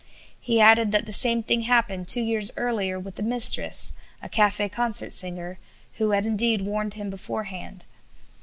He 0.39 0.59
added 0.59 0.91
that 0.93 1.05
the 1.05 1.13
same 1.13 1.43
thing 1.43 1.61
happened 1.61 2.07
two 2.07 2.21
years 2.21 2.51
earlier 2.57 2.99
with 2.99 3.19
a 3.19 3.21
mistress, 3.21 3.93
a 4.19 4.27
café 4.27 4.67
concert 4.71 5.13
singer, 5.13 5.59
who 5.99 6.09
had, 6.09 6.25
indeed, 6.25 6.61
warned 6.63 6.95
him 6.95 7.11
beforehand. 7.11 7.85